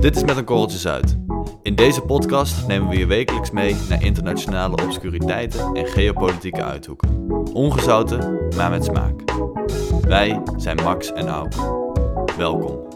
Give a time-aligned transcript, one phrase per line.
[0.00, 1.16] Dit is Met een Korreltje Zuid.
[1.62, 7.30] In deze podcast nemen we je wekelijks mee naar internationale obscuriteiten en geopolitieke uithoeken.
[7.52, 9.22] Ongezouten, maar met smaak.
[10.00, 11.56] Wij zijn Max en Auke.
[12.36, 12.91] Welkom.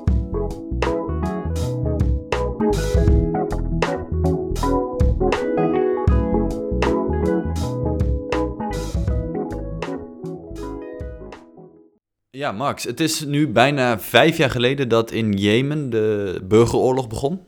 [12.47, 17.41] Ja, Max, het is nu bijna vijf jaar geleden dat in Jemen de burgeroorlog begon.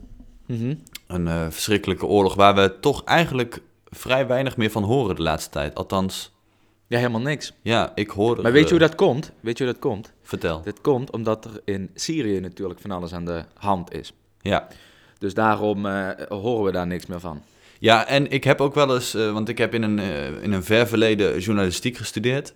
[0.46, 5.50] Een eh, verschrikkelijke oorlog waar we toch eigenlijk vrij weinig meer van horen de laatste
[5.50, 5.74] tijd.
[5.74, 6.32] Althans,
[6.86, 7.52] Ja, helemaal niks.
[7.62, 9.32] ja, ik hoor er, Maar weet je hoe dat komt?
[9.40, 10.12] Weet je hoe dat komt?
[10.22, 10.62] Vertel.
[10.62, 14.12] Dat komt omdat er in Syrië natuurlijk van alles aan de hand is.
[14.40, 14.68] Ja.
[15.18, 17.42] Dus daarom eh, horen we daar niks meer van.
[17.78, 19.98] ja, en ik heb ook wel eens, eh, want ik heb in een,
[20.42, 22.54] in een ver verleden journalistiek gestudeerd.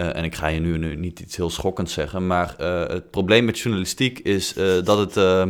[0.00, 3.10] Eh, en ik ga je nu, nu niet iets heel schokkends zeggen, maar eh, het
[3.10, 5.46] probleem met journalistiek is eh, dat het, eh,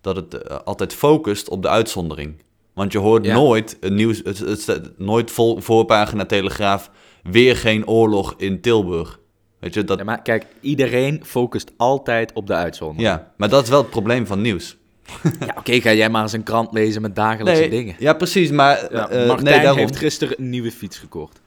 [0.00, 2.34] dat het altijd focust op de uitzondering.
[2.74, 3.34] Want je hoort Ja.
[3.34, 6.90] nooit een nieuws, het, nooit vol, voorpagina Telegraaf,
[7.22, 9.18] weer geen oorlog in Tilburg.
[9.58, 13.08] Weet je, dat, Ja, maar kijk, iedereen focust altijd op de uitzondering.
[13.08, 14.76] ja, maar dat is wel het probleem van nieuws.
[15.46, 17.94] Ja, oké, ga jij maar eens een krant lezen met dagelijkse dingen.
[17.98, 21.40] Ja, precies, maar Ja, Martijn nee, daarom, heeft gisteren een nieuwe fiets gekocht.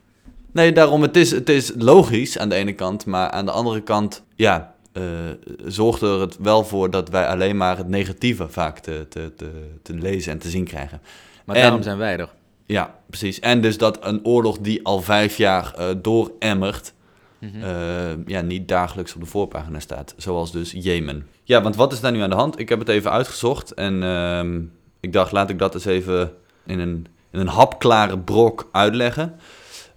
[0.52, 3.80] Nee, daarom het, is, het is logisch aan de ene kant, maar aan de andere
[3.80, 5.02] kant, ja, eh,
[5.66, 9.50] zorgt er het wel voor dat wij alleen maar het negatieve vaak te, te, te,
[9.82, 11.00] te lezen en te zien krijgen.
[11.44, 12.28] Maar En- daarom zijn wij er.
[12.66, 13.40] Ja, precies.
[13.40, 16.92] En dus dat een oorlog die al vijf jaar eh dooremmert,
[17.38, 17.62] Mhm.
[17.62, 20.14] eh, ja, niet dagelijks op de voorpagina staat.
[20.16, 21.26] Zoals dus Jemen.
[21.44, 22.58] Ja, want wat is daar nu aan de hand?
[22.58, 24.60] Ik heb het even uitgezocht en ehm,
[25.00, 26.32] ik dacht, laat ik dat eens even
[26.66, 29.34] in een, in een hapklare brok uitleggen.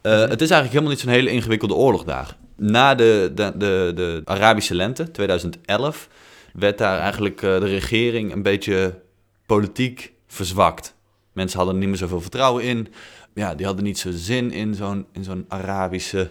[0.06, 2.38] Eh, Het is eigenlijk helemaal niet zo'n hele ingewikkelde oorlog daar.
[2.56, 6.08] Na de, de, de, de Arabische lente, 2011,
[6.54, 9.00] werd daar eigenlijk eh, de regering een beetje
[9.46, 10.96] politiek verzwakt.
[11.34, 12.88] Mensen hadden er niet meer zoveel vertrouwen in.
[13.34, 16.30] Ja, die hadden niet zo zin in zo'n, in zo'n Arabische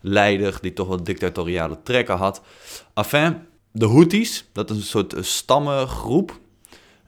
[0.00, 2.42] leider die toch wat dictatoriale trekken had.
[2.94, 3.36] Enfin,
[3.72, 6.38] de Houthis, dat is een soort eh, stammengroep,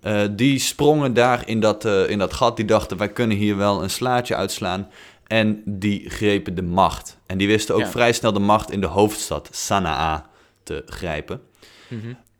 [0.01, 2.57] eh, die sprongen daar in dat, in dat gat.
[2.57, 4.89] Die dachten, wij kunnen hier wel een slaatje uitslaan.
[5.29, 7.19] En die grepen de macht.
[7.27, 7.89] En die wisten ook Ja.
[7.91, 10.27] vrij snel de macht in de hoofdstad, Sanaa,
[10.63, 11.41] te grijpen.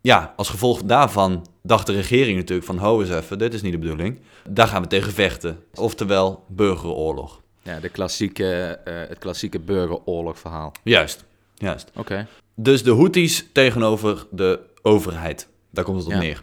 [0.01, 2.79] Ja, als gevolg daarvan dacht de regering natuurlijk van...
[2.79, 4.19] ho eens even, dit is niet de bedoeling.
[4.49, 5.59] Daar gaan we tegen vechten.
[5.75, 7.41] Oftewel burgeroorlog.
[7.63, 10.73] Ja, de klassieke, eh, het klassieke burgeroorlogverhaal.
[10.85, 11.25] Juist,
[11.55, 11.91] juist.
[11.97, 12.27] Oké.
[12.55, 15.49] Dus de Houthis tegenover de overheid.
[15.71, 16.19] Daar komt het op Ja.
[16.19, 16.43] neer.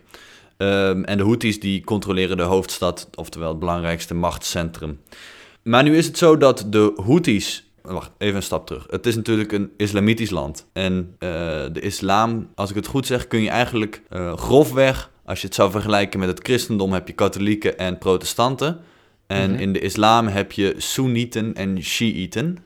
[0.58, 5.00] Ehm, en de Houthis die controleren de hoofdstad, oftewel het belangrijkste machtscentrum.
[5.66, 7.70] Maar nu is het zo dat de Houthis...
[7.82, 8.88] Wacht, even een stap terug.
[8.90, 10.66] Het is natuurlijk een islamitisch land.
[10.74, 11.30] En eh,
[11.72, 15.12] de islam, als ik het goed zeg, kun je eigenlijk eh, grofweg...
[15.26, 18.80] Als je het zou vergelijken met het christendom, heb je katholieken en protestanten.
[19.28, 19.60] En Mhm.
[19.60, 22.58] in de islam heb je Soenieten en Shiiten.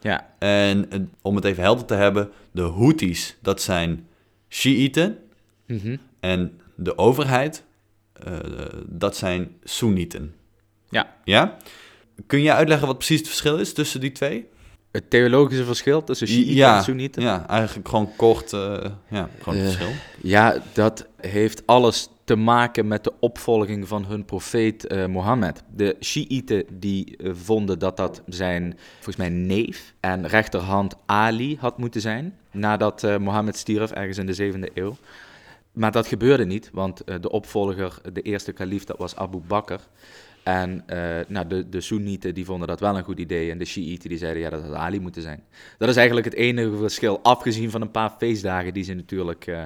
[0.00, 4.06] Ja, En eh, om het even helder te hebben, de Houthis, dat zijn
[4.48, 5.18] Shiiten.
[5.66, 5.96] Mhm.
[6.20, 7.64] En de overheid,
[8.86, 10.34] dat zijn Soenieten.
[10.88, 11.14] Ja.
[11.24, 11.56] Ja?
[12.26, 14.48] Kun je uitleggen wat precies het verschil is tussen die twee?
[14.90, 17.22] het theologische verschil tussen Shiiten ja, en Soenieten.
[17.22, 18.60] Ja, eigenlijk gewoon kort, eh,
[19.08, 19.94] ja, gewoon het Eh, verschil.
[20.22, 25.62] Ja, dat heeft alles te maken met de opvolging van hun profeet eh, Mohammed.
[25.76, 32.00] De Shiiten die vonden dat dat zijn, volgens mij, neef en rechterhand Ali had moeten
[32.00, 32.36] zijn.
[32.50, 34.96] Nadat eh, Mohammed stierf, ergens in de zevende eeuw.
[35.72, 39.78] Maar dat gebeurde niet, want de opvolger, de eerste kalif, dat was Abu Bakr.
[40.42, 43.50] En eh, nou, de, de Soenieten die vonden dat wel een goed idee.
[43.50, 45.42] En de Shiiten die zeiden ja, dat had Ali moeten zijn.
[45.78, 49.62] Dat is eigenlijk het enige verschil, afgezien van een paar feestdagen die ze natuurlijk eh,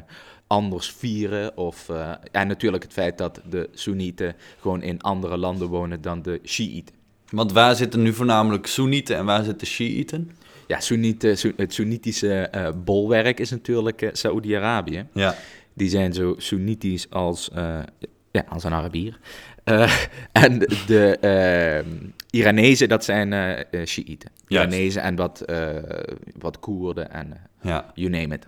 [0.47, 1.57] anders vieren.
[1.57, 6.23] Of, eh, en natuurlijk het feit dat de Soenieten gewoon in andere landen wonen dan
[6.23, 6.95] de Shiiten.
[7.31, 10.31] Want waar zitten nu voornamelijk Soenieten en waar zitten Shiiten?
[10.67, 12.51] Ja, Soenieten, Soe- het Soenitische
[12.85, 15.07] bolwerk is natuurlijk Saoedi-Arabië.
[15.13, 15.37] Ja.
[15.75, 17.51] Die zijn zo Soenitisch als,
[18.31, 19.19] ja, als een Arabier.
[19.65, 19.93] Eh,
[20.33, 21.85] en de eh
[22.31, 24.31] Iranezen, dat zijn eh eh, Shiiten.
[24.49, 25.45] Iranezen en wat,
[26.39, 27.91] wat Koerden en ja.
[27.95, 28.47] you name it.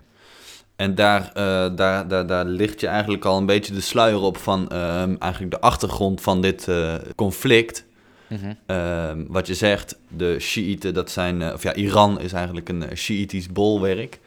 [0.75, 1.31] En daar,
[1.75, 5.51] daar, daar, daar ligt je eigenlijk al een beetje de sluier op van ehm, eigenlijk
[5.51, 6.67] de achtergrond van dit
[7.15, 7.85] conflict.
[8.27, 8.53] Mhm.
[8.65, 12.93] Ehm, wat je zegt, de Shiiten, dat zijn, of ja, Iran is eigenlijk een uh,
[12.95, 14.19] Shiïtisch bolwerk.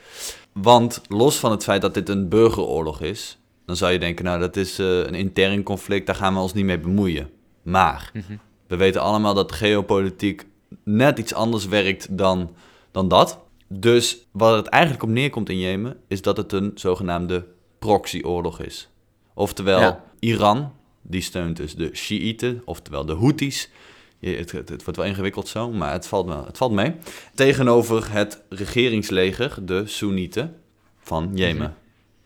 [0.53, 3.39] Want los van het feit dat dit een burgeroorlog is,
[3.71, 6.55] dan zou je denken, nou dat is eh, een intern conflict, daar gaan we ons
[6.55, 7.31] niet mee bemoeien.
[7.63, 8.37] Maar Mhm.
[8.67, 10.47] we weten allemaal dat geopolitiek
[10.85, 12.55] net iets anders werkt dan,
[12.91, 13.39] dan dat.
[13.69, 17.47] Dus wat het eigenlijk op neerkomt in Jemen, is dat het een zogenaamde
[17.79, 18.89] proxyoorlog is.
[19.35, 20.05] Oftewel, Ja.
[20.19, 23.71] Iran, die steunt dus de Shiiten, oftewel de Houthis.
[24.19, 26.95] Je- Het, het, het wordt wel ingewikkeld zo, maar het valt, wel, het valt mee.
[27.35, 30.57] Tegenover het regeringsleger, de Soenieten
[30.99, 31.75] van Jemen.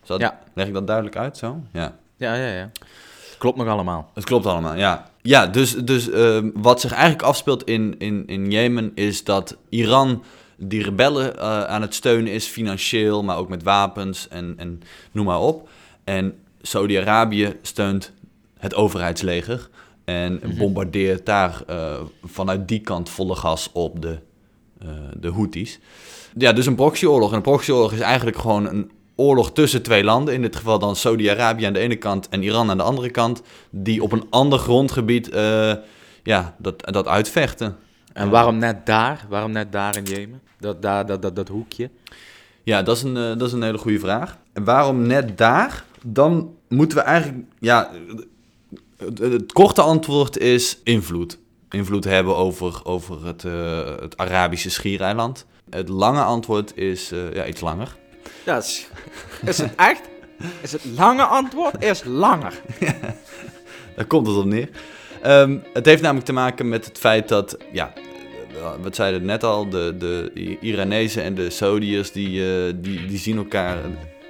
[0.07, 0.39] Ja.
[0.53, 1.61] Leg ik dat duidelijk uit zo?
[1.73, 1.95] Ja.
[2.17, 2.71] Ja, ja, ja.
[3.37, 4.11] Klopt nog allemaal.
[4.13, 5.09] Het klopt allemaal, ja.
[5.21, 10.23] Ja, dus, dus ehm, wat zich eigenlijk afspeelt in, in, in Jemen is dat Iran
[10.57, 14.81] die rebellen eh, aan het steunen is, financieel, maar ook met wapens en, en
[15.11, 15.69] noem maar op.
[16.03, 18.11] En Saudi-Arabië steunt
[18.57, 19.69] het overheidsleger
[20.05, 24.19] en bombardeert daar eh, vanuit die kant volle gas op de,
[24.79, 24.87] eh
[25.19, 25.79] de Houthis.
[26.37, 27.29] Ja, dus een proxyoorlog.
[27.29, 30.33] En een proxyoorlog is eigenlijk gewoon een oorlog tussen twee landen.
[30.33, 33.41] In dit geval dan Saudi-Arabië aan de ene kant en Iran aan de andere kant.
[33.69, 35.73] Die op een ander grondgebied eh,
[36.23, 37.75] ja, dat, dat uitvechten.
[38.13, 39.25] En waarom net daar?
[39.29, 40.41] Waarom net daar in Jemen?
[40.59, 41.89] Dat, daar, dat, dat, dat hoekje?
[42.63, 44.37] Ja, dat is een, eh, dat is een hele goede vraag.
[44.53, 45.83] En waarom net daar?
[46.03, 47.45] Dan moeten we eigenlijk...
[47.59, 47.91] Ja,
[48.97, 51.39] het, het korte antwoord is invloed.
[51.69, 55.45] Invloed hebben over, over het, eh, het Arabische schiereiland.
[55.69, 57.95] Het lange antwoord is ja, iets langer.
[58.45, 58.87] Ja, is,
[59.45, 60.01] is het echt?
[60.61, 61.83] Is het lange antwoord?
[61.83, 62.53] Is langer.
[63.95, 64.69] Daar komt het op neer.
[65.21, 67.93] Ehm, het heeft namelijk te maken met het feit dat, ja,
[68.81, 70.31] we zeiden het net al, de, de
[70.61, 73.77] Iranezen en de Saudiërs, die, eh, die, die zien elkaar,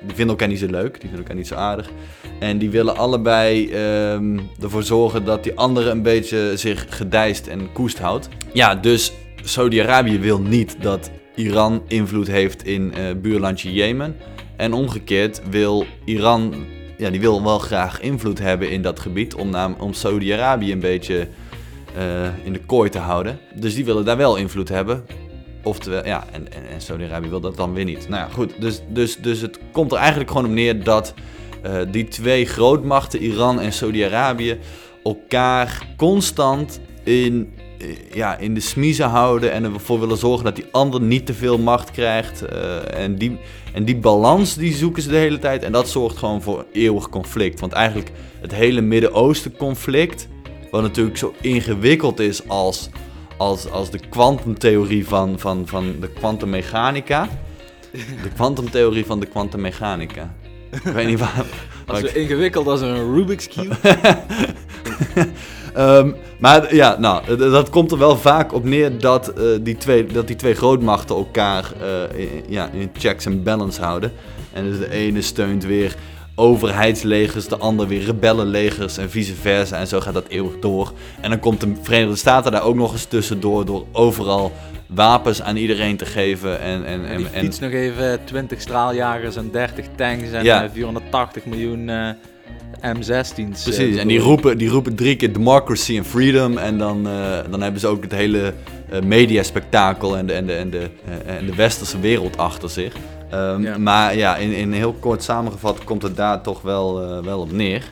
[0.02, 1.90] die vinden elkaar niet zo leuk, die vinden elkaar niet zo aardig.
[2.40, 7.72] En die willen allebei ehm, ervoor zorgen dat die andere een beetje zich gedijst en
[7.72, 8.30] koest houdt.
[8.54, 9.14] Ja, dus
[9.44, 14.16] Saudi-Arabië wil niet dat Iran invloed heeft in eh buurlandje Jemen.
[14.56, 16.54] En omgekeerd wil Iran,
[16.98, 21.28] ja, die wil wel graag invloed hebben in dat gebied om, om Saudi-Arabië een beetje
[21.96, 23.40] eh, in de kooi te houden.
[23.56, 25.06] Dus die willen daar wel invloed hebben.
[25.64, 28.10] Oftewel, ja, en, en, en Saudi-Arabië wil dat dan weer niet.
[28.10, 28.54] Nou ja, goed.
[28.60, 31.14] Dus, dus, dus het komt er eigenlijk gewoon op neer dat
[31.62, 34.58] eh, die twee grootmachten, Iran en Saudi-Arabië,
[35.04, 37.54] elkaar constant in,
[38.14, 41.58] ja, in de smiezen houden en ervoor willen zorgen dat die ander niet te veel
[41.58, 42.42] macht krijgt.
[42.42, 43.38] eh, en, die,
[43.74, 45.64] en die balans die zoeken ze de hele tijd.
[45.64, 47.60] En dat zorgt gewoon voor eeuwig conflict.
[47.60, 48.12] Want eigenlijk
[48.42, 50.28] het hele Midden-Oosten conflict,
[50.72, 52.90] wat natuurlijk zo ingewikkeld is als,
[53.38, 57.28] als, als de kwantumtheorie van, van, van de kwantummechanica.
[58.24, 60.36] De kwantumtheorie van de kwantummechanica.
[60.72, 61.36] Ik weet niet waar.
[61.86, 63.76] waar Als ik- zo ingewikkeld als een Rubik's Cube.
[65.76, 70.06] Ehm, maar ja, nou, dat komt er wel vaak op neer dat, eh, die, twee,
[70.06, 74.12] dat die twee grootmachten elkaar eh, in, ja, in checks en balance houden.
[74.54, 75.96] En dus de ene steunt weer
[76.36, 79.78] overheidslegers, de ander weer rebellenlegers en vice versa.
[79.78, 80.92] En zo gaat dat eeuwig door.
[81.22, 84.52] En dan komt de Verenigde Staten daar ook nog eens tussendoor door overal
[84.88, 86.60] wapens aan iedereen te geven.
[86.60, 90.64] En, en, En en, nog even 20 straaljagers en 30 tanks en Ja.
[90.64, 91.90] eh, 480 miljoen
[92.82, 93.64] M16's.
[93.64, 96.58] Precies, en die roepen, die roepen drie keer democracy en freedom.
[96.58, 98.54] En dan, eh, dan hebben ze ook het hele
[98.90, 100.90] eh mediaspectakel en de, en, de, en, de,
[101.26, 102.94] eh, en de westerse wereld achter zich.
[103.30, 103.78] Ehm, Ja.
[103.78, 107.84] Maar ja, in, in heel kort samengevat komt het daar toch wel, wel op neer.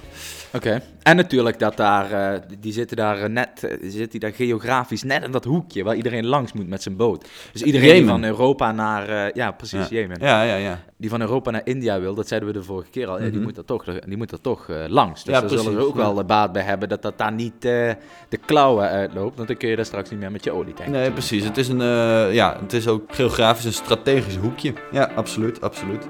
[0.55, 0.81] Oké.
[1.03, 5.03] En natuurlijk dat daar, eh, die zitten daar eh, net, eh, zit die daar geografisch
[5.03, 7.27] net in dat hoekje waar iedereen langs moet met zijn boot.
[7.51, 9.87] Dus iedereen die van Europa naar, eh, ja precies, Ja.
[9.89, 10.17] Jemen.
[10.19, 10.79] Ja, ja, ja.
[10.97, 13.33] Die van Europa naar India wil, dat zeiden we de vorige keer al, ja, die
[13.33, 13.41] Mhm.
[13.43, 15.23] moet er toch, die moet er toch eh, langs.
[15.23, 17.53] Dus Ja, daar zullen we ook wel de baat bij hebben dat dat daar niet
[17.65, 17.91] eh,
[18.29, 20.89] de klauwen uitloopt, want dan kun je daar straks niet meer met je olietank.
[20.89, 21.43] Nee, precies.
[21.43, 24.73] Het is, een, eh, ja, het is ook geografisch een strategisch hoekje.
[24.91, 26.05] Ja, absoluut, absoluut.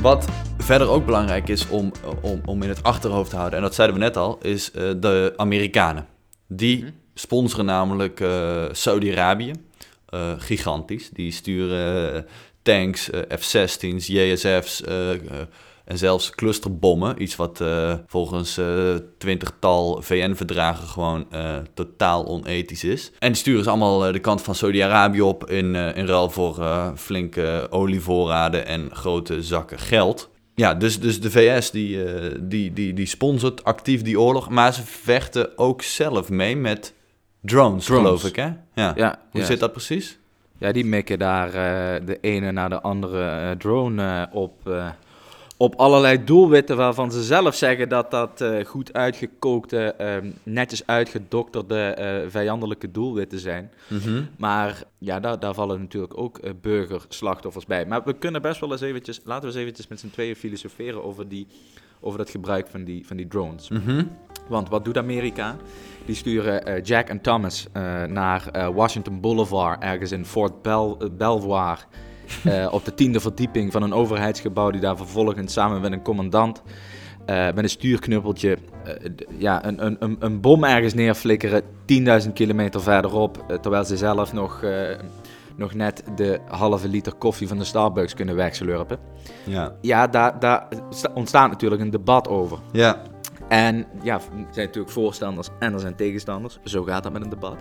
[0.00, 0.28] Wat
[0.58, 3.96] verder ook belangrijk is om, om, om in het achterhoofd te houden, en dat zeiden
[3.96, 6.06] we net al, is eh, de Amerikanen.
[6.48, 6.90] Die Mhm.
[7.14, 9.52] sponsoren namelijk eh, Saudi-Arabië.
[10.06, 11.10] Eh, gigantisch.
[11.10, 12.26] Die sturen
[12.62, 14.82] tanks, eh, F-16's, JSF's
[15.88, 17.22] en zelfs clusterbommen.
[17.22, 23.12] Iets wat eh, volgens eh twintigtal VN-verdragen gewoon eh, totaal onethisch is.
[23.18, 26.62] En die sturen ze allemaal de kant van Saudi-Arabië op in, in ruil voor
[26.96, 30.30] flinke olievoorraden en grote zakken geld.
[30.54, 31.98] Ja, dus, dus de VS die,
[32.40, 36.94] die, die, die sponsort actief die oorlog, maar ze vechten ook zelf mee met
[37.40, 38.04] drones, Drones.
[38.04, 38.50] geloof ik, hè?
[38.74, 38.92] Ja.
[38.96, 40.18] Ja, Hoe zit dat precies?
[40.58, 41.50] Ja, die mikken daar
[42.04, 44.70] de ene naar de andere drone op,
[45.60, 51.96] op allerlei doelwitten waarvan ze zelf zeggen dat dat uh, goed uitgekookte, um, netjes uitgedokterde
[51.98, 53.70] uh, vijandelijke doelwitten zijn.
[53.88, 54.28] Mm -hmm.
[54.36, 57.86] Maar ja, daar, daar vallen natuurlijk ook uh, burgerslachtoffers bij.
[57.86, 61.04] Maar we kunnen best wel eens eventjes, laten we eens eventjes met z'n tweeën filosoferen
[61.04, 61.46] over, die,
[62.00, 63.68] over het gebruik van die, van die drones.
[63.68, 64.10] Mm -hmm.
[64.48, 65.56] Want wat doet Amerika?
[66.04, 67.66] Die sturen Jack en Thomas
[68.08, 71.86] naar Washington Boulevard, ergens in Fort Bel Belvoir.
[72.44, 76.62] Uh, op de tiende verdieping van een overheidsgebouw, die daar vervolgens samen met een commandant
[77.26, 78.92] uh, met een stuurknuppeltje uh,
[79.38, 81.62] ja, een, een, een, bom ergens neerflikkeren,
[82.24, 84.64] 10.000 kilometer verderop, terwijl ze zelf nog,
[85.56, 88.98] nog net de halve liter koffie van de Starbucks kunnen wegslurpen.
[89.44, 90.68] Ja, ja daar, daar
[91.14, 92.58] ontstaat natuurlijk een debat over.
[92.72, 93.02] Ja.
[93.48, 96.58] En ja, er zijn natuurlijk voorstanders en er zijn tegenstanders.
[96.64, 97.56] Zo gaat dat met een debat.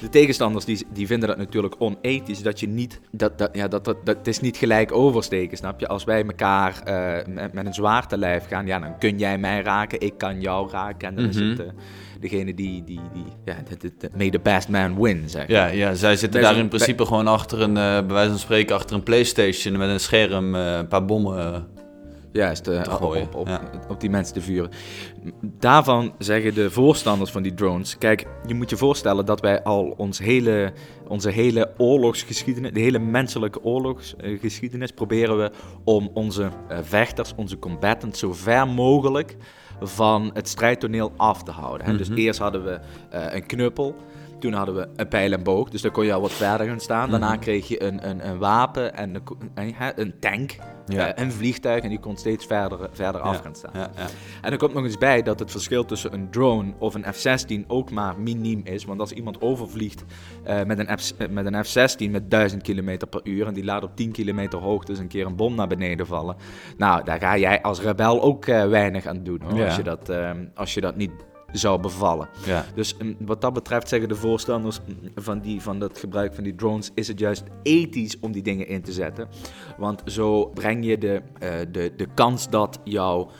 [0.00, 2.42] De tegenstanders die, die vinden dat natuurlijk onethisch.
[2.42, 5.86] Dat je niet, dat, dat, ja, dat, dat, dat is niet gelijk oversteken, snap je?
[5.86, 9.38] Als wij elkaar uh, met, met, een zwaar te lijf gaan, ja, dan kun jij
[9.38, 11.08] mij raken, ik kan jou raken.
[11.08, 11.50] En dan mm -hmm.
[11.50, 11.72] is het uh,
[12.20, 15.94] degene die, die, die ja, de, de, may the best man win, zeg Ja, ja
[15.94, 19.02] zij zitten daar in principe gewoon achter een, uh, bij wijze van spreken, achter een
[19.02, 21.66] Playstation met een scherm, een paar bommen
[22.32, 23.60] Juist, uh, op, op, op, ja.
[23.88, 24.70] op, die mensen te vuren.
[25.40, 27.98] Daarvan zeggen de voorstanders van die drones...
[27.98, 30.72] Kijk, je moet je voorstellen dat wij al ons hele,
[31.06, 32.72] onze hele oorlogsgeschiedenis...
[32.72, 34.92] de hele menselijke oorlogsgeschiedenis...
[34.92, 35.50] proberen we
[35.84, 38.18] om onze uh, vechters, onze combatants...
[38.18, 39.36] zo ver mogelijk
[39.80, 41.86] van het strijdtoneel af te houden.
[41.86, 41.92] Hè?
[41.92, 42.06] Mm -hmm.
[42.06, 42.80] Dus eerst hadden we
[43.14, 43.94] uh, een knuppel...
[44.38, 46.80] Toen hadden we een pijl en boog, dus dan kon je al wat verder gaan
[46.80, 47.10] staan.
[47.10, 47.40] Daarna mm-hmm.
[47.40, 49.14] kreeg je een, een, een wapen en
[49.54, 51.18] een, een, tank, ja.
[51.18, 53.26] uh, een vliegtuig en die kon steeds verder, verder ja.
[53.26, 53.70] af gaan staan.
[53.74, 53.90] Ja,
[54.42, 57.66] en er komt nog eens bij dat het verschil tussen een drone of een F-16
[57.66, 58.84] ook maar miniem is.
[58.84, 60.04] Want als iemand overvliegt
[60.46, 63.82] uh, met, een F, met een F-16 met 1000 km per uur en die laat
[63.82, 66.36] op 10 kilometer hoogte eens een keer een bom naar beneden vallen.
[66.76, 70.12] Nou, daar ga jij als rebel ook uh, weinig aan doen hoor, als, je dat,
[70.54, 71.10] als je dat niet
[71.52, 72.28] zou bevallen.
[72.46, 72.64] Ja.
[72.74, 74.80] Dus um, wat dat betreft zeggen de voorstanders
[75.14, 78.68] van, die, van het gebruik van die drones, is het juist ethisch om die dingen
[78.68, 79.28] in te zetten.
[79.76, 83.30] Want zo breng je de, uh, de, de kans dat jouw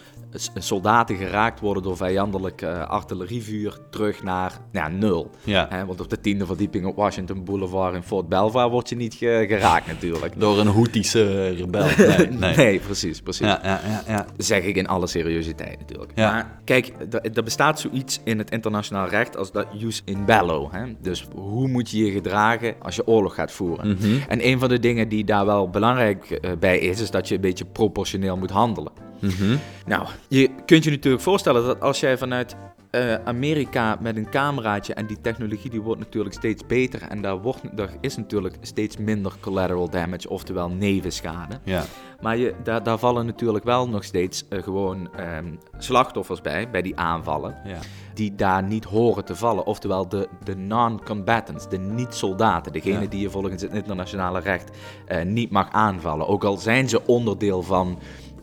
[0.55, 5.31] soldaten geraakt worden door vijandelijk uh, artillerievuur terug naar ja, nul.
[5.45, 5.67] Ja.
[5.69, 9.15] He, want op de tiende verdieping op Washington Boulevard in Fort Belvoir word je niet
[9.15, 10.41] ge geraakt natuurlijk.
[10.41, 11.87] Door een Houthise rebel.
[11.99, 12.57] Nee, nee.
[12.57, 13.47] nee, precies, precies.
[13.47, 14.27] Ja, ja, ja, ja.
[14.37, 16.17] Zeg ik in alle seriositeit natuurlijk.
[16.17, 16.93] Maar kijk,
[17.35, 20.71] er bestaat zoiets in het internationaal recht als dat jus in bello.
[21.01, 23.89] Dus hoe moet je je gedragen als je oorlog gaat voeren?
[23.89, 24.23] Mm -hmm.
[24.29, 27.35] En een van de dingen die daar wel belangrijk uh, bij is, is dat je
[27.35, 29.08] een beetje proportioneel moet handelen.
[29.19, 29.59] Mm -hmm.
[29.87, 32.57] Nou, je kunt je natuurlijk voorstellen dat als jij vanuit
[32.91, 37.41] uh, Amerika met een cameraatje en die technologie die wordt natuurlijk steeds beter en daar,
[37.41, 41.59] wordt, daar is natuurlijk steeds minder collateral damage, oftewel nevenschade.
[41.63, 41.85] Ja.
[42.21, 45.09] Maar je, daar, daar vallen natuurlijk wel nog steeds uh, gewoon
[45.39, 47.79] um, slachtoffers bij, bij die aanvallen, ja.
[48.15, 49.67] die daar niet horen te vallen.
[49.67, 53.09] Oftewel de, de non-combatants, de niet-soldaten, degene ja.
[53.09, 54.77] die je volgens het internationale recht
[55.09, 56.27] uh, niet mag aanvallen.
[56.29, 57.99] Ook al zijn ze onderdeel van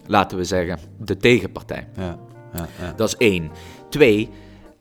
[0.07, 1.87] laten we zeggen, de tegenpartij.
[1.97, 2.19] Ja,
[2.53, 2.93] ja, ja.
[2.95, 3.51] Dat is één.
[3.89, 4.29] Twee,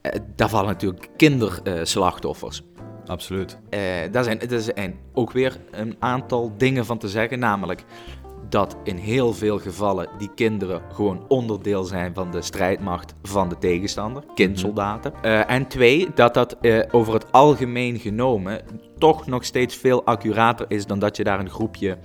[0.03, 2.63] uh, daar vallen natuurlijk kinderslachtoffers.
[3.07, 3.59] Absoluut.
[3.71, 7.85] Uh, daar zijn, er zijn ook weer een aantal dingen van te zeggen, namelijk
[8.49, 13.59] dat in heel veel gevallen die kinderen gewoon onderdeel zijn van de strijdmacht van de
[13.59, 15.13] tegenstander, kindsoldaten.
[15.13, 15.41] Mm -hmm.
[15.41, 16.57] en twee, dat dat
[16.91, 18.61] over het algemeen genomen
[18.99, 21.99] toch nog steeds veel accurater is dan dat je daar een groepje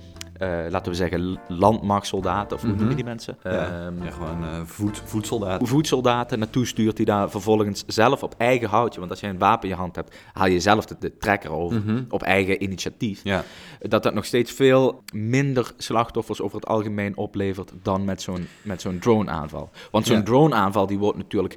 [0.68, 2.86] laten we zeggen, landmachtsoldaten, of hoe mm -hmm.
[2.86, 3.36] noem je die mensen?
[3.42, 5.66] Ja, um, ja gewoon uh, voed, voedsoldaten.
[5.66, 9.62] Voedsoldaten naartoe stuurt die daar vervolgens zelf op eigen houtje, want als je een wapen
[9.62, 12.06] in je hand hebt, haal je zelf de, de trekker over, mm -hmm.
[12.08, 13.20] op eigen initiatief.
[13.24, 13.44] Ja.
[13.78, 18.98] Dat dat nog steeds veel minder slachtoffers over het algemeen oplevert dan met zo'n zo'n
[18.98, 19.70] drone-aanval.
[19.90, 20.22] Want zo'n ja.
[20.22, 21.56] drone-aanval die wordt natuurlijk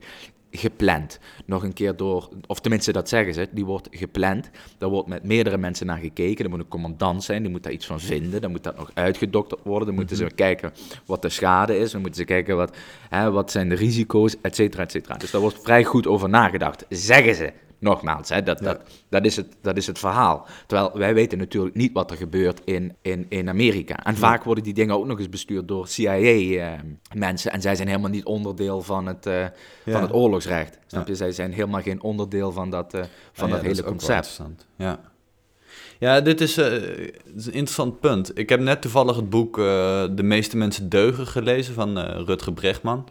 [0.55, 1.19] gepland.
[1.45, 4.50] Nog een keer door, of tenminste dat zeggen ze, die wordt gepland.
[4.77, 6.43] Daar wordt met meerdere mensen naar gekeken.
[6.43, 8.41] Er moet een commandant zijn, die moet daar iets van vinden.
[8.41, 9.88] Dan moet dat nog uitgedokterd worden.
[9.88, 10.29] Dan moeten mm -hmm.
[10.29, 10.74] ze kijken
[11.05, 11.91] wat de schade is.
[11.91, 12.77] Dan moeten ze kijken wat,
[13.10, 15.15] hè, wat zijn de risico's, et cetera, et cetera.
[15.15, 17.53] Dus daar wordt vrij goed over nagedacht, zeggen ze.
[17.83, 18.65] Nogmaals, hè, dat, ja.
[18.65, 20.47] dat, dat, is het, dat is het verhaal.
[20.67, 24.03] Terwijl wij weten natuurlijk niet wat er gebeurt in, in, in Amerika.
[24.03, 24.19] En ja.
[24.19, 27.49] vaak worden die dingen ook nog eens bestuurd door CIA-mensen.
[27.49, 29.51] Uh, en zij zijn helemaal niet onderdeel van het, uh, ja.
[29.85, 30.79] van het oorlogsrecht.
[30.87, 31.15] Snap je?
[31.15, 34.41] Zij zijn helemaal geen onderdeel van dat, uh, van dat hele dat concept.
[34.75, 34.99] Ja.
[35.99, 38.37] Ja, dit is, uh, een interessant punt.
[38.37, 39.63] Ik heb net toevallig het boek uh,
[40.11, 43.07] De meeste mensen deugen gelezen van uh, Rutger Brechtman.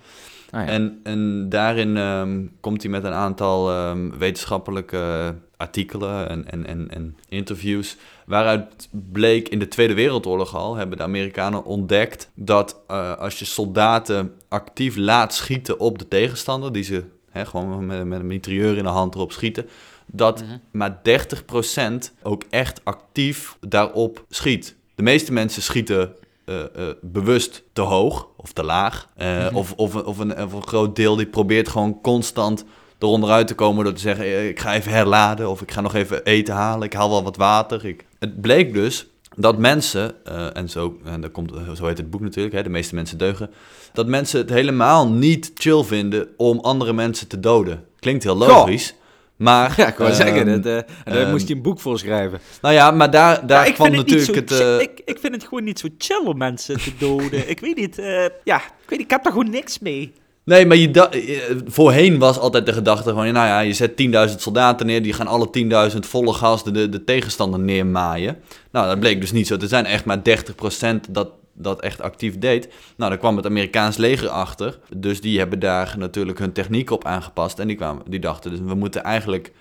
[0.53, 0.73] Ah, ja.
[0.73, 6.91] en, en daarin um, komt hij met een aantal um, wetenschappelijke artikelen en, en, en,
[6.91, 7.97] en interviews.
[8.27, 13.45] Waaruit bleek in de Tweede Wereldoorlog al, hebben de Amerikanen ontdekt dat eh, als je
[13.45, 18.77] soldaten actief laat schieten op de tegenstander, die ze hè, gewoon met, met een mitrailleur
[18.77, 19.67] in de hand erop schieten,
[20.07, 20.57] dat Mhm.
[20.71, 24.77] maar 30% ook echt actief daarop schiet.
[24.95, 26.13] De meeste mensen schieten
[26.45, 29.09] eh, eh, bewust te hoog of te laag.
[29.17, 32.65] Eh, of, of, of, een, of een groot deel die probeert gewoon constant
[32.99, 35.95] eronder uit te komen door te zeggen: ik ga even herladen of ik ga nog
[35.95, 37.85] even eten halen, ik haal wel wat water.
[37.85, 38.07] Ik...
[38.19, 39.07] Het bleek dus
[39.37, 42.95] dat mensen, en, zo, en dat komt, zo heet het boek natuurlijk, hè, de meeste
[42.95, 43.51] mensen deugen,
[43.93, 47.85] dat mensen het helemaal niet chill vinden om andere mensen te doden.
[47.99, 48.95] Klinkt heel logisch.
[49.43, 52.41] Maar, Ja, ik wou zeggen, dat, en daar ehm, moest hij een boek voor schrijven.
[52.61, 54.81] nou ja, maar daar, daar Ja, ik kwam vind het niet natuurlijk zo het...
[54.81, 57.51] eh, ik, ik vind het gewoon niet zo chill om mensen te doden.
[57.51, 60.13] ik weet niet, eh, ja, ik weet niet, ik heb daar gewoon niks mee.
[60.45, 63.33] Nee, maar je voorheen was altijd de gedachte van...
[63.33, 67.05] Nou ja, je zet 10.000 soldaten neer, die gaan alle 10.000 volle gas de, de
[67.05, 68.37] tegenstander neermaaien.
[68.73, 69.87] Nou, dat bleek dus niet zo te zijn.
[69.87, 71.29] Echt maar 30% dat
[71.63, 72.69] dat echt actief deed.
[72.97, 74.79] Nou, daar kwam het Amerikaans leger achter.
[74.97, 77.59] Dus die hebben daar natuurlijk hun techniek op aangepast.
[77.59, 79.53] En die, kwamen, die dachten dus, we moeten eigenlijk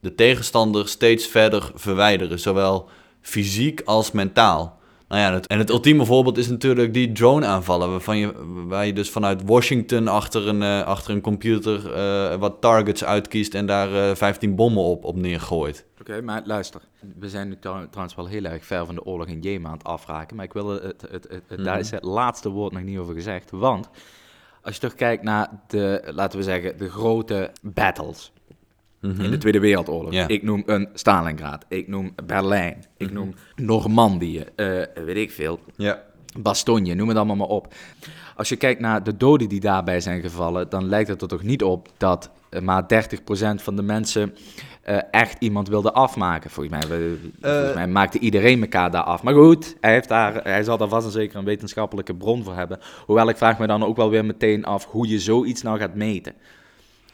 [0.00, 2.40] de tegenstander steeds verder verwijderen.
[2.40, 2.88] Zowel
[3.20, 4.78] fysiek als mentaal.
[5.14, 7.90] Nou ja, het, en het ultieme voorbeeld is natuurlijk die drone-aanvallen.
[7.90, 8.32] Waarvan je,
[8.66, 13.54] waar je dus vanuit Washington achter een, eh, achter een computer eh, wat targets uitkiest
[13.54, 15.86] en daar eh 15 bommen op, op neergooit.
[16.00, 16.80] Oké, maar luister.
[17.18, 19.76] We zijn nu trouw- trouwens wel heel erg ver van de oorlog in Jemen aan
[19.76, 20.36] het afraken.
[20.36, 22.98] Maar ik wil het, het, het, het- het- daar is het laatste woord nog niet
[22.98, 23.50] over gezegd.
[23.50, 23.88] Want
[24.62, 28.32] als je toch kijkt naar de, laten we zeggen, de grote battles
[29.04, 30.12] in de Tweede Wereldoorlog.
[30.26, 34.66] Ik noem een Stalingrad, ik noem Berlijn, ik noem Normandië, eh,
[35.04, 35.60] weet ik veel.
[35.76, 36.02] Ja.
[36.38, 37.74] Bastogne, noem het allemaal maar op.
[38.36, 41.42] Als je kijkt naar de doden die daarbij zijn gevallen, dan lijkt het er toch
[41.42, 44.34] niet op dat eh, maar 30% van de mensen
[44.82, 46.50] eh, echt iemand wilde afmaken.
[46.50, 49.22] Volgens mij, we- volgens mij maakte iedereen elkaar daar af.
[49.22, 52.54] Maar goed, hij, heeft daar, hij zal daar vast en zeker een wetenschappelijke bron voor
[52.54, 52.78] hebben.
[53.06, 55.94] Hoewel ik vraag me dan ook wel weer meteen af hoe je zoiets nou gaat
[55.94, 56.34] meten.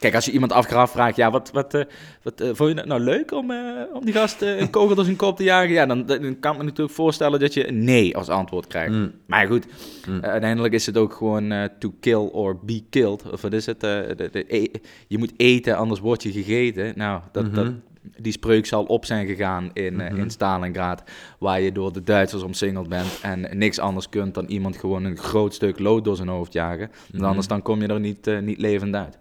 [0.00, 1.83] Kijk, als je iemand afgraaf vraagt, ja, wat, wat, eh,
[2.23, 3.59] wat eh, vond je het nou leuk om, eh,
[3.92, 5.71] om die gast een kogel door zijn kop te jagen?
[5.71, 8.92] Ja, dan, dan kan ik me natuurlijk voorstellen dat je nee als antwoord krijgt.
[8.92, 9.12] Mm.
[9.26, 9.66] Maar goed,
[10.09, 10.21] Mm.
[10.25, 13.30] uiteindelijk is het ook gewoon to kill or be killed.
[13.30, 13.80] Of wat is het?
[13.80, 14.71] de, de, e-
[15.09, 16.92] je moet eten, anders word je gegeten.
[16.97, 17.55] Nou, dat, Mhm.
[17.55, 17.72] dat,
[18.16, 20.16] die spreuk zal op zijn gegaan in, Mhm.
[20.16, 21.03] in Stalingrad,
[21.38, 25.18] waar je door de Duitsers omsingeld bent en niks anders kunt dan iemand gewoon een
[25.18, 26.90] groot stuk lood door zijn hoofd jagen.
[27.12, 27.25] Mhm.
[27.25, 29.18] anders dan kom je er niet, niet levend uit.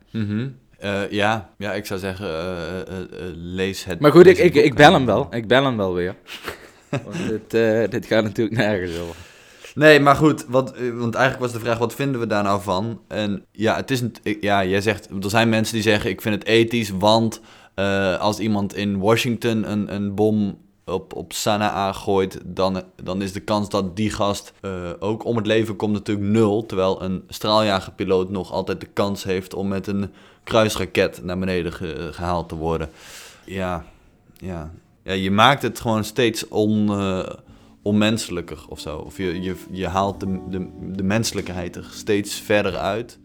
[0.80, 1.50] Eh, ja.
[1.58, 2.88] ja, ik zou zeggen, eh, eh,
[3.36, 4.00] lees het.
[4.00, 5.28] Maar goed, ik, ik, ik bel hem wel.
[5.32, 6.15] Ik bel hem wel weer.
[6.89, 7.52] Want dit,
[7.92, 9.15] dit gaat natuurlijk nergens over.
[9.76, 13.02] Nee, maar goed, wat, want eigenlijk was de vraag, wat vinden we daar nou van?
[13.08, 16.36] En ja, het is een, ja, jij zegt, er zijn mensen die zeggen, ik vind
[16.36, 17.42] het ethisch, want
[18.20, 23.39] als iemand in Washington een, een bom op, op Sanaa gooit, dan, dan is de
[23.39, 24.54] kans dat die gast
[25.00, 26.65] ook om het leven komt natuurlijk nul.
[26.65, 30.12] Terwijl een straaljagerpiloot nog altijd de kans heeft om met een
[30.49, 32.89] kruisraket naar beneden ge- gehaald te worden.
[33.45, 33.85] Ja,
[34.38, 34.71] ja.
[35.03, 37.29] ja, je maakt het gewoon steeds on, eh,
[37.81, 38.97] onmenselijker of zo.
[38.97, 43.19] Of je, je, je haalt de, de, de menselijkheid er steeds verder uit.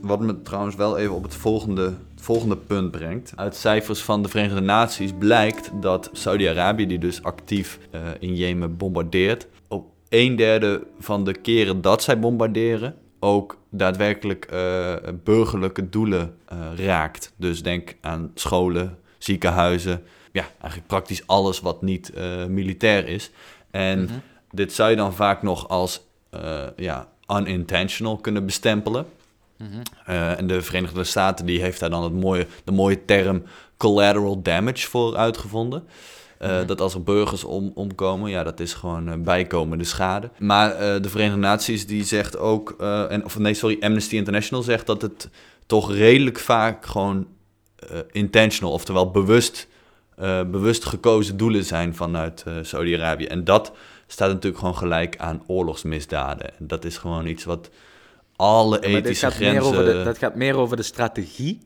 [0.00, 3.32] Wat me trouwens wel even op het volgende, volgende punt brengt.
[3.36, 8.76] Uit cijfers van de Verenigde Naties blijkt dat Saudi-Arabië, die dus actief eh, in Jemen
[8.76, 16.34] bombardeert, op een derde van de keren dat zij bombarderen, ook daadwerkelijk eh, burgerlijke doelen
[16.46, 17.32] eh, raakt.
[17.36, 20.02] Dus denk aan scholen, ziekenhuizen,
[20.32, 22.12] ja, eigenlijk praktisch alles wat niet
[22.48, 23.30] militair is.
[23.70, 24.12] En Mhm.
[24.50, 26.08] dit zou je dan vaak nog als
[26.76, 29.06] ja, unintentional kunnen bestempelen.
[30.04, 33.42] Eh, en de Verenigde Staten die heeft daar dan het mooie, de mooie term
[33.76, 35.84] collateral damage voor uitgevonden.
[36.38, 36.66] Eh, Mhm.
[36.66, 40.30] Dat als er burgers om, omkomen, ja, dat is gewoon eh, bijkomende schade.
[40.38, 42.70] Maar de Verenigde Naties die zegt ook,
[43.08, 45.28] en, of nee, sorry, Amnesty International zegt dat het
[45.66, 47.26] toch redelijk vaak gewoon
[48.10, 49.68] intentional, oftewel bewust,
[50.50, 53.24] bewust gekozen doelen zijn vanuit Saudi-Arabië.
[53.24, 53.72] En dat
[54.06, 56.58] staat natuurlijk gewoon gelijk aan oorlogsmisdaden.
[56.58, 57.70] En dat is gewoon iets wat
[58.40, 59.72] alle Ja, maar dit ethische gaat meer grenzen...
[59.72, 61.58] over de, dat gaat meer over de strategie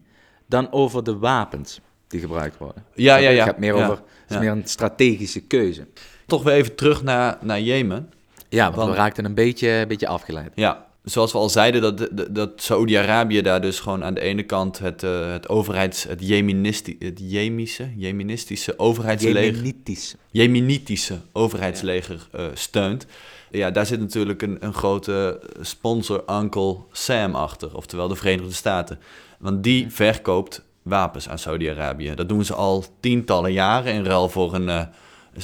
[0.46, 2.84] dan over de wapens die gebruikt worden.
[2.94, 3.36] Ja, ja, ja.
[3.36, 5.86] Het gaat meer over, is meer een strategische keuze.
[6.26, 8.12] Toch weer even terug naar, naar Jemen.
[8.48, 10.52] Ja, want Want- we raakten een beetje, een beetje afgeleid.
[10.54, 14.78] Ja, zoals we al zeiden, dat, dat, Saoedi-Arabië daar dus gewoon aan de ene kant
[14.78, 16.02] het, eh, het overheids...
[16.02, 19.44] het, Jemenisti, het Jemische, Jemenistische overheidsleger...
[19.44, 20.16] Jemenitische.
[20.30, 23.06] Jemenitische overheidsleger eh, steunt.
[23.54, 27.76] Ja, daar zit natuurlijk een, een grote sponsor, Uncle Sam, achter.
[27.76, 28.98] Oftewel de Verenigde Staten.
[29.38, 32.14] Want die verkoopt wapens aan Saudi-Arabië.
[32.14, 34.68] Dat doen ze al tientallen jaren in ruil voor een...
[34.68, 34.86] eh,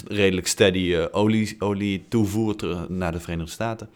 [0.09, 2.55] redelijk steady eh, olie, olie toevoer
[2.89, 3.89] naar de Verenigde Staten.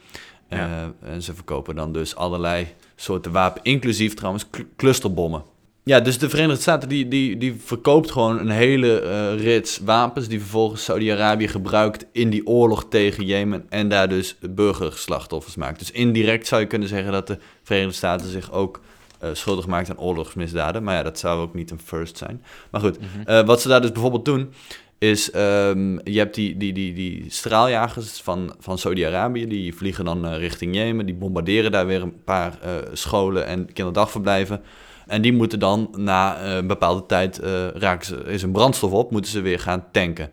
[0.48, 0.90] Ja.
[1.02, 5.42] Eh, en ze verkopen dan dus allerlei soorten wapen, inclusief trouwens cl- clusterbommen.
[5.86, 10.28] Ja, dus de Verenigde Staten die, die, die verkoopt gewoon een hele eh, rits wapens...
[10.28, 13.66] die vervolgens Saudi-Arabië gebruikt in die oorlog tegen Jemen...
[13.68, 15.78] en daar dus burgerslachtoffers maakt.
[15.78, 18.80] Dus indirect zou je kunnen zeggen dat de Verenigde Staten zich ook...
[19.18, 20.82] eh, schuldig maakt aan oorlogsmisdaden.
[20.82, 22.42] Maar ja, dat zou ook niet een first zijn.
[22.70, 24.52] Maar goed, eh, wat ze daar dus bijvoorbeeld doen,
[24.98, 30.26] is ehm, je hebt die, die, die, die straaljagers van, van Saudi-Arabië, die vliegen dan
[30.26, 32.58] richting Jemen, die bombarderen daar weer een paar
[32.92, 34.60] scholen en kinderdagverblijven.
[35.06, 38.92] En die moeten dan na eh, een bepaalde tijd, eh, raken ze, is een brandstof
[38.92, 40.30] op, moeten ze weer gaan tanken.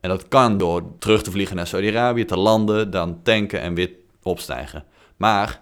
[0.00, 3.90] En dat kan door terug te vliegen naar Saudi-Arabië, te landen, dan tanken en weer
[4.22, 4.84] opstijgen.
[5.16, 5.60] Maar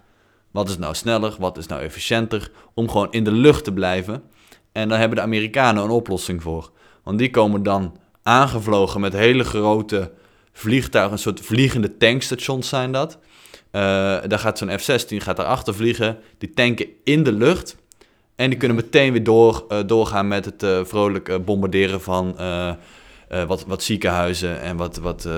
[0.51, 4.23] wat is nou sneller, wat is nou efficiënter om gewoon in de lucht te blijven?
[4.73, 6.71] En daar hebben de Amerikanen een oplossing voor.
[7.03, 10.13] Want die komen dan aangevlogen met hele grote
[10.53, 13.19] vliegtuigen, een soort vliegende tankstations zijn dat.
[13.71, 13.83] Eh,
[14.27, 17.77] daar gaat zo'n F-16 gaat vliegen, die tanken in de lucht.
[18.37, 22.39] En die kunnen meteen weer door, eh, doorgaan met het eh, vrolijk eh, bombarderen van
[22.39, 22.73] eh,
[23.47, 25.29] wat, wat ziekenhuizen en wat, wat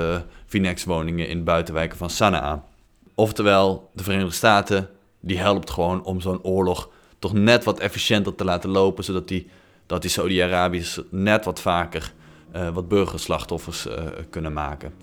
[0.46, 2.64] Finex-woningen in buitenwijken van Sanaa.
[3.14, 4.88] Oftewel, de Verenigde Staten
[5.20, 9.48] die helpt gewoon om zo'n oorlog toch net wat efficiënter te laten lopen, zodat die,
[9.86, 12.12] dat die Saudi-Arabiërs net wat vaker
[12.72, 14.94] wat burgerslachtoffers eh, kunnen maken.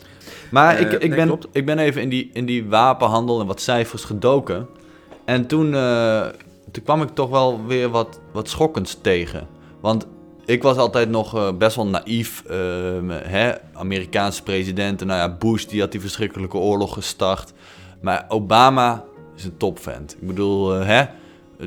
[0.52, 1.48] Maar ik, ik, nee, ben, klopt.
[1.52, 4.68] ik ben even in die, in die wapenhandel en wat cijfers gedoken.
[5.26, 5.74] En toen,
[6.72, 9.48] toen kwam ik toch wel weer wat, wat schokkends tegen.
[9.82, 10.08] Want
[10.46, 12.44] ik was altijd nog eh, best wel naïef.
[12.50, 13.52] ehm, hè?
[13.74, 17.54] Amerikaanse presidenten, nou ja, Bush die had die verschrikkelijke oorlog gestart.
[18.02, 19.04] Maar Obama
[19.36, 20.16] is een topvent.
[20.22, 21.04] Ik bedoel, eh, hè?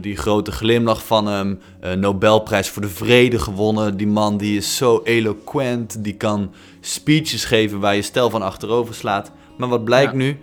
[0.01, 1.61] die grote glimlach van hem.
[1.81, 3.97] eh, Nobelprijs voor de vrede gewonnen.
[3.97, 6.05] Die man die is zo eloquent.
[6.05, 9.31] Die kan speeches geven waar je stel van achterover slaat.
[9.59, 10.19] Maar wat blijkt Ja.
[10.19, 10.39] nu?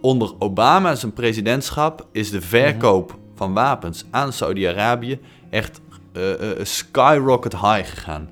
[0.00, 5.18] Onder Obama zijn presidentschap is de verkoop van wapens aan Saudi-Arabië
[5.50, 5.80] echt
[6.12, 8.28] eh, eh, skyrocket high gegaan.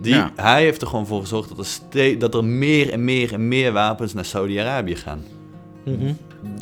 [0.00, 0.30] Die, Ja.
[0.36, 3.48] Hij heeft er gewoon voor gezorgd dat er, ste- dat er meer en meer en
[3.48, 5.24] meer wapens naar Saudi-Arabië gaan.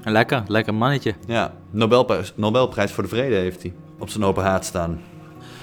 [0.05, 1.14] Lekker, lekker mannetje.
[1.27, 5.01] Ja, Nobelprijs, Nobelprijs voor de vrede heeft hij op zijn open haard staan.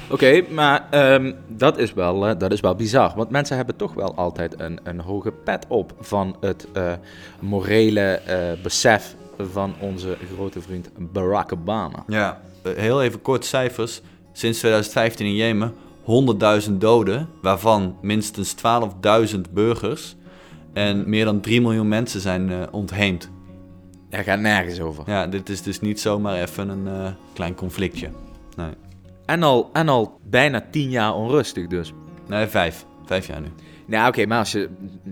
[0.10, 3.14] Oké, maar ehm, dat, is wel, eh, dat is wel bizar.
[3.16, 6.68] Want mensen hebben toch wel altijd een, een hoge pet op van het
[7.40, 8.22] morele
[8.64, 12.04] besef van onze grote vriend Barack Obama.
[12.08, 14.02] Ja, eh, heel even kort cijfers.
[14.32, 15.74] Sinds 2015 in Jemen
[16.04, 20.16] 100.000 doden, waarvan minstens 12.000 burgers.
[20.74, 23.30] En meer dan 3 miljoen mensen zijn eh, ontheemd.
[24.10, 25.04] Daar gaat nergens over.
[25.08, 28.10] Ja, dit is dus niet zomaar even een eh, klein conflictje.
[28.56, 28.72] Nee.
[29.26, 31.94] En, al, en al bijna tien jaar onrustig dus.
[32.28, 32.86] nee, vijf.
[33.06, 33.48] Vijf jaar nu.
[33.88, 34.70] Nou oké, maar als je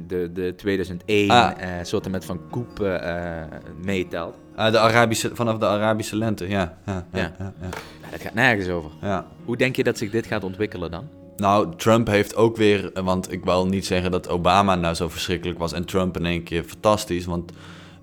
[0.08, 1.52] de, de 2001 Ah.
[1.58, 3.42] eh, soorten met van Koep eh,
[3.84, 6.78] meetelt, Ah, de Arabische, vanaf de Arabische lente, ja.
[6.86, 7.54] Ja, ja, Ja.
[7.62, 7.70] ja.
[8.12, 8.92] dat gaat nergens over.
[9.02, 9.26] ja.
[9.46, 11.08] Hoe denk je dat zich dit gaat ontwikkelen dan?
[11.38, 15.60] Nou, Trump heeft ook weer, want ik wil niet zeggen dat Obama nou zo verschrikkelijk
[15.60, 17.52] was en Trump in één keer fantastisch, want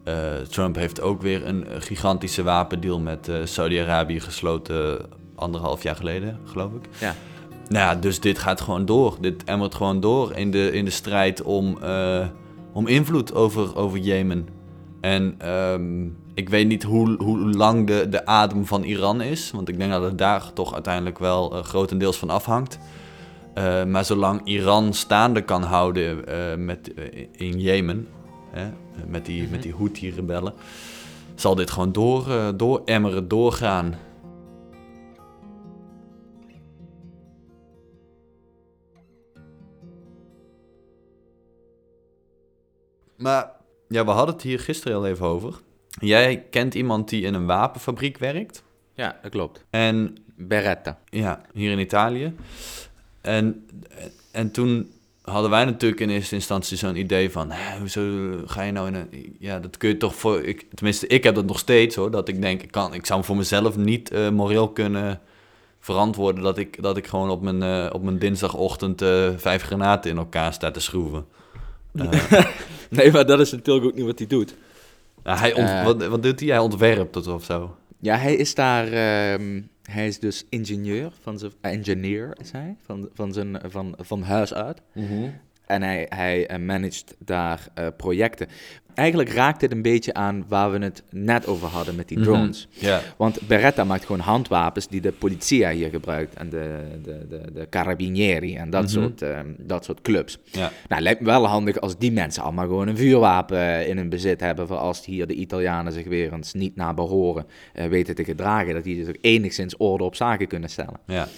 [0.05, 0.15] eh,
[0.49, 4.99] Trump heeft ook weer een gigantische wapendeal met Saudi-Arabië gesloten
[5.35, 6.89] anderhalf jaar geleden, geloof ik.
[7.01, 7.15] Ja.
[7.73, 9.17] Nou ja, dus dit gaat gewoon door.
[9.21, 12.27] Dit emmert gewoon door in de, in de strijd om, eh,
[12.73, 14.49] om invloed over, over Jemen.
[15.01, 16.05] En ehm,
[16.35, 19.51] ik weet niet hoe, hoe lang de, de adem van Iran is.
[19.51, 22.79] Want ik denk dat het daar toch uiteindelijk wel eh, grotendeels van afhangt.
[23.55, 26.25] Eh, maar zolang Iran staande kan houden
[26.65, 26.93] met,
[27.33, 28.09] in Jemen,
[28.51, 28.65] hè,
[29.07, 30.53] met die, met die Houthi-rebellen,
[31.35, 33.95] zal dit gewoon door, door emmeren, doorgaan.
[43.23, 43.51] Maar
[43.89, 45.61] ja, we hadden het hier gisteren al even over.
[45.89, 48.63] Jij kent iemand die in een wapenfabriek werkt.
[48.95, 49.65] Ja, dat klopt.
[49.71, 50.99] En Beretta.
[51.09, 52.35] ja, hier in Italië.
[53.21, 53.67] En,
[54.33, 54.91] en toen
[55.23, 57.53] hadden wij natuurlijk in eerste instantie zo'n idee van...
[57.79, 59.37] Hoezo ga je nou in een...
[59.39, 60.43] Ja, dat kun je toch voor...
[60.43, 62.11] Ik, tenminste, ik heb dat nog steeds hoor.
[62.11, 65.21] Dat ik denk, ik, kan, ik zou voor mezelf niet eh, moreel kunnen
[65.81, 66.43] verantwoorden...
[66.43, 70.17] dat ik, dat ik gewoon op mijn, eh, op mijn dinsdagochtend eh, vijf granaten in
[70.17, 71.27] elkaar sta te schroeven.
[71.95, 72.45] Eh,
[72.91, 74.55] Nee, maar dat is natuurlijk ook niet wat hij doet.
[75.25, 75.85] Ja, hij ont- Eh.
[75.85, 76.49] wat, wat doet hij?
[76.49, 77.77] Hij ontwerpt het of zo.
[78.01, 78.87] Ja, hij is daar.
[78.87, 81.53] ehm, hij is dus ingenieur van zijn.
[81.61, 82.77] engineer is hij.
[82.85, 84.81] Van, van, zijn, van, van huis uit.
[85.73, 88.47] En hij, hij eh, managt daar eh, projecten.
[88.95, 92.27] Eigenlijk raakt dit een beetje aan waar we het net over hadden met die Mhm.
[92.27, 92.69] drones.
[92.71, 93.01] Ja.
[93.17, 96.35] Want Beretta maakt gewoon handwapens die de politia hier gebruikt.
[96.35, 98.91] En de, de, de, de carabinieri en dat, Mhm.
[98.93, 100.39] soort, ehm, dat soort clubs.
[100.51, 100.71] Ja.
[100.89, 104.09] Nou, lijkt me wel handig als die mensen allemaal gewoon een vuurwapen eh, in hun
[104.09, 104.67] bezit hebben.
[104.67, 108.75] Voor als hier de Italianen zich weer eens niet naar behoren eh, weten te gedragen.
[108.75, 110.97] Dat die dus ook enigszins orde op zaken kunnen stellen.
[111.07, 111.29] Ja.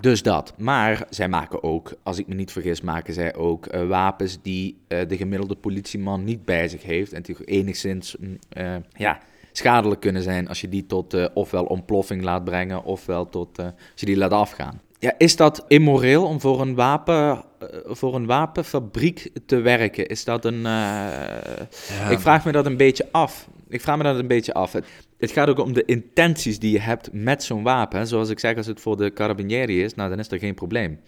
[0.00, 0.54] Dus dat.
[0.58, 4.78] Maar zij maken ook, als ik me niet vergis, maken zij ook eh, wapens die
[4.88, 7.12] eh, de gemiddelde politieman niet bij zich heeft.
[7.12, 9.18] En die enigszins mm, eh, ja,
[9.52, 14.06] schadelijk kunnen zijn als je die tot ofwel ontploffing laat brengen, ofwel tot, als je
[14.06, 14.80] die laat afgaan.
[14.98, 17.44] Ja, is dat immoreel om voor een, wapen,
[17.84, 20.06] voor een wapenfabriek te werken?
[20.06, 20.60] Is dat een.
[20.60, 22.08] Ja.
[22.10, 23.48] Ik vraag me dat een beetje af.
[23.68, 24.74] Ik vraag me dat een beetje af.
[25.18, 28.06] Het, gaat ook om de intenties die je hebt met zo'n wapen.
[28.06, 31.00] Zoals ik zeg, als het voor de carabinieri is, nou dan is er geen probleem.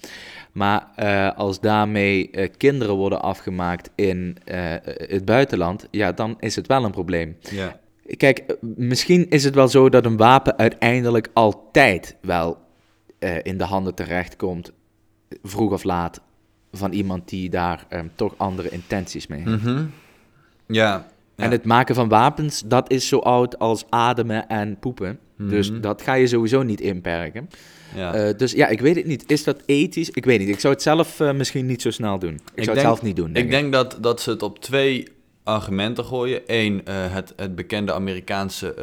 [0.52, 6.56] Maar eh, als daarmee eh, kinderen worden afgemaakt in eh, het buitenland, ja, dan is
[6.56, 7.36] het wel een probleem.
[7.50, 7.80] Ja.
[8.16, 12.66] Kijk, misschien is het wel zo dat een wapen uiteindelijk altijd wel
[13.42, 14.72] in de handen terechtkomt,
[15.42, 16.20] vroeg of laat,
[16.72, 19.62] van iemand die daar eh, toch andere intenties mee heeft.
[19.62, 19.84] Mhm.
[20.66, 21.06] Ja.
[21.38, 25.18] En het maken van wapens, dat is zo oud als ademen en poepen.
[25.36, 25.80] Dus Mhm.
[25.80, 27.48] dat ga je sowieso niet inperken.
[27.94, 28.14] Ja.
[28.14, 29.24] Eh, dus ja, ik weet het niet.
[29.30, 30.10] Is dat ethisch?
[30.10, 30.48] Ik weet niet.
[30.48, 32.32] Ik zou het zelf eh, misschien niet zo snel doen.
[32.34, 34.58] Ik, zou denk- het zelf niet doen, denk ik denk dat, dat ze het op
[34.58, 35.08] twee
[35.44, 36.40] argumenten gooien.
[36.46, 38.74] Eén, eh, het, het bekende Amerikaanse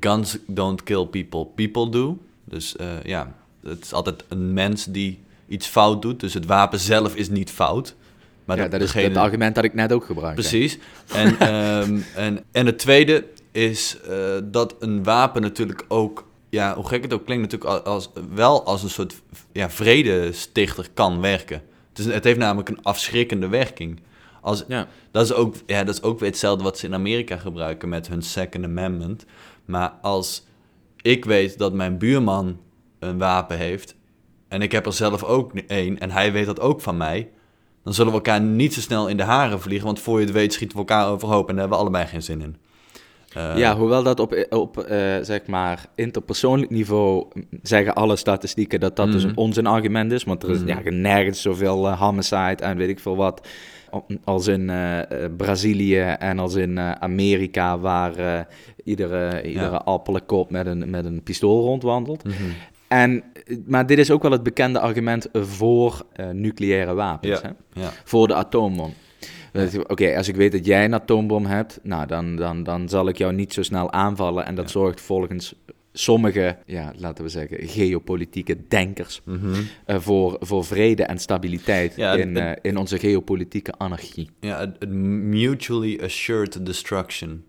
[0.00, 2.18] guns don't kill people, people do.
[2.44, 5.18] Dus ja, het is altijd een mens die
[5.48, 6.20] iets fout doet.
[6.20, 7.94] Dus het wapen zelf is niet fout.
[8.56, 10.40] Maar ja, dat is degene- het argument dat ik net ook gebruikte.
[10.40, 10.78] Precies.
[11.12, 16.86] En, ehm, en, en het tweede is eh, dat een wapen natuurlijk ook, ja, hoe
[16.88, 19.14] gek het ook klinkt, natuurlijk al- als, wel als een soort
[19.52, 21.62] ja, vredestichter kan werken.
[21.92, 24.00] Dus het heeft namelijk een afschrikkende werking.
[24.40, 24.88] Als, Ja.
[25.10, 28.08] dat, is ook, ja, dat is ook weer hetzelfde wat ze in Amerika gebruiken met
[28.08, 29.24] hun Second Amendment.
[29.64, 30.46] Maar als
[31.00, 32.60] ik weet dat mijn buurman
[32.98, 33.94] een wapen heeft
[34.48, 37.30] en ik heb er zelf ook één en hij weet dat ook van mij,
[37.84, 40.34] dan zullen we elkaar niet zo snel in de haren vliegen, want voor je het
[40.34, 42.56] weet schieten we elkaar overhoop en daar hebben we allebei geen zin in.
[43.32, 47.26] Eh, Ja, hoewel dat op, op eh, zeg maar interpersoonlijk niveau
[47.62, 49.30] zeggen alle statistieken dat dat dus Mhm.
[49.30, 50.24] een onzinargument is.
[50.24, 50.68] Want er is Mhm.
[50.68, 53.48] ja, nergens zoveel eh, homicide en weet ik veel wat
[54.24, 54.70] als in
[55.36, 58.46] Brazilië en als in Amerika waar
[58.84, 62.24] iedere, iedere appelenkop met een, met een pistool rondwandelt.
[62.24, 62.34] mhm.
[62.92, 63.22] En,
[63.66, 67.40] maar dit is ook wel het bekende argument voor eh, nucleaire wapens.
[67.40, 67.54] Ja.
[67.72, 67.80] Hè?
[67.82, 67.90] ja.
[68.04, 68.92] voor de atoombom.
[69.86, 73.16] Oké, als ik weet dat jij een atoombom hebt, nou, dan, dan, dan zal ik
[73.18, 74.46] jou niet zo snel aanvallen.
[74.46, 75.54] En dat zorgt volgens
[75.92, 79.54] sommige, ja, laten we zeggen, geopolitieke denkers mhm.
[79.86, 84.30] eh, voor, voor vrede en stabiliteit Ja, in, het- eh, in onze geopolitieke anarchie.
[84.40, 87.44] ja het, het mutually assured destruction.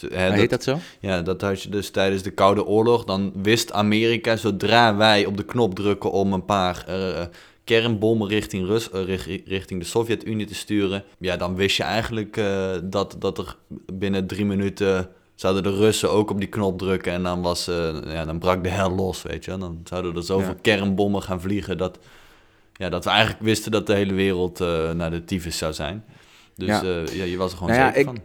[0.00, 0.78] Hè, heet dat zo?
[1.00, 3.04] Ja, dat had je dus tijdens de Koude Oorlog.
[3.04, 7.22] Dan wist Amerika, zodra wij op de knop drukken om een paar eh,
[7.64, 11.04] kernbommen richting, Rus, eh, richting de Sovjet-Unie te sturen.
[11.18, 13.56] Ja, dan wist je eigenlijk eh, dat, dat er
[13.92, 17.12] binnen drie minuten zouden de Russen ook op die knop drukken.
[17.12, 19.56] En dan, was, eh, ja, dan brak de hel los, weet je.
[19.58, 20.58] Dan zouden er zoveel Ja.
[20.62, 21.98] kernbommen gaan vliegen dat,
[22.72, 24.58] ja, dat we eigenlijk wisten dat de hele wereld
[24.94, 26.04] naar de tyfus zou zijn.
[26.56, 26.82] Dus Ja.
[27.12, 28.18] ja, je was er gewoon Nou zeker ik- van.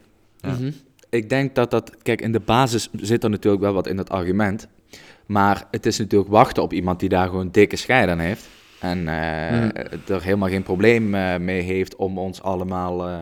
[0.61, 0.71] Ja.
[1.09, 4.09] Ik denk dat dat, kijk, in de basis zit er natuurlijk wel wat in het
[4.09, 4.67] argument.
[5.25, 8.47] Maar het is natuurlijk wachten op iemand die daar gewoon dikke scheid aan heeft.
[8.79, 9.15] En eh,
[9.51, 9.97] Mhm.
[10.07, 13.17] er helemaal geen probleem eh, mee heeft om ons allemaal eh,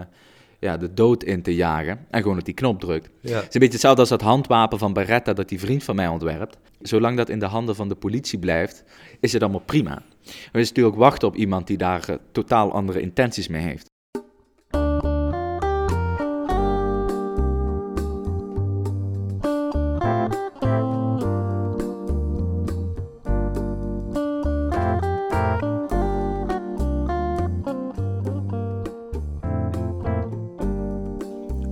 [0.59, 2.05] ja, de dood in te jagen.
[2.09, 3.09] En gewoon op die knop drukt.
[3.21, 3.35] Ja.
[3.35, 6.07] Het is een beetje hetzelfde als dat handwapen van Beretta dat die vriend van mij
[6.07, 6.57] ontwerpt.
[6.81, 8.83] Zolang dat in de handen van de politie blijft,
[9.19, 9.89] is het allemaal prima.
[10.23, 13.85] Maar het is natuurlijk wachten op iemand die daar totaal andere intenties mee heeft.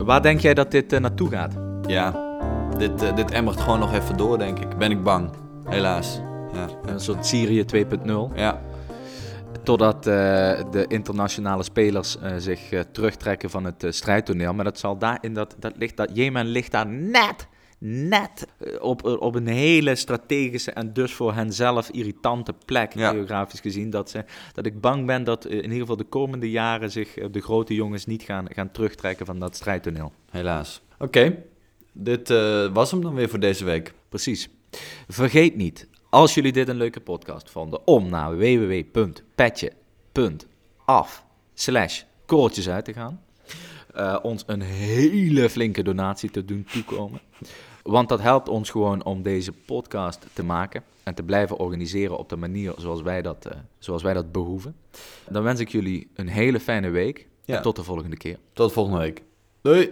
[0.05, 1.53] Waar denk jij dat dit eh, naartoe gaat?
[1.87, 2.37] Ja,
[2.77, 4.77] dit, eh, dit emmert gewoon nog even door, denk ik.
[4.77, 5.29] Ben ik bang.
[5.69, 6.21] Helaas.
[6.53, 8.31] Ja, Een soort Syrië 2.0.
[8.35, 8.61] ja.
[9.63, 10.13] Totdat eh,
[10.71, 12.59] de internationale spelers zich
[12.91, 14.53] terugtrekken van het strijdtoneel.
[14.53, 18.83] Maar dat zal daar in dat, dat ligt, dat Jemen ligt daar net, net eh,
[18.83, 23.09] op, op een hele strategische en dus voor hen zelf irritante plek, Ja.
[23.09, 23.89] geografisch gezien.
[23.89, 27.17] Dat, ze, dat ik bang ben dat eh, in ieder geval de komende jaren zich
[27.17, 30.11] eh, de grote jongens niet gaan, gaan terugtrekken van dat strijdtoneel.
[30.29, 30.81] Helaas.
[30.99, 31.43] Oké,
[31.93, 32.29] dit
[32.73, 33.93] was hem dan weer voor deze week.
[34.09, 34.49] Precies.
[35.07, 38.37] Vergeet niet, als jullie dit een leuke podcast vonden, om naar
[40.13, 43.21] www.petje.af slash koortjes uit te gaan.
[43.95, 47.19] Eh, ons een hele flinke donatie te doen toekomen.
[47.83, 52.29] Want dat helpt ons gewoon om deze podcast te maken en te blijven organiseren op
[52.29, 54.75] de manier zoals wij dat, eh, zoals wij dat behoeven.
[55.29, 57.55] Dan wens ik jullie een hele fijne week Ja.
[57.55, 58.37] en tot de volgende keer.
[58.53, 59.23] Tot volgende week.
[59.61, 59.89] Doei!